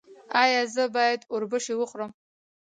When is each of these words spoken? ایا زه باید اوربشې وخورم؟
ایا 0.43 0.61
زه 0.73 0.83
باید 0.95 1.21
اوربشې 1.33 1.73
وخورم؟ 1.77 2.11